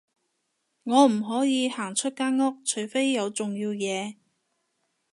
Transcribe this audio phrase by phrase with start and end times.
[0.81, 4.15] 我唔可以行出間屋，除非有重要嘢